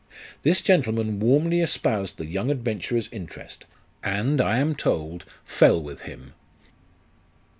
[0.41, 3.65] This gentleman warmly espoused the young adventurer's interest,
[4.03, 6.33] and, I am told, fell with him.